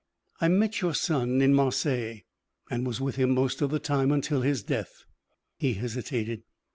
[0.39, 2.23] "I met your son in Marseilles
[2.71, 5.03] and was with him most of the time until his death."
[5.59, 6.41] He hesitated.